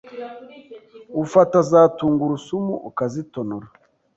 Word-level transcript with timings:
ufata 1.23 1.57
za 1.71 1.81
tungurusumu 1.97 2.75
ukazitonora, 2.89 3.67